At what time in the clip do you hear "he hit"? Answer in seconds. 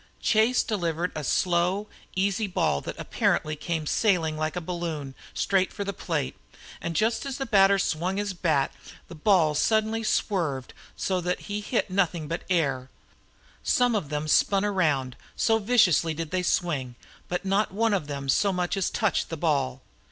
11.41-11.91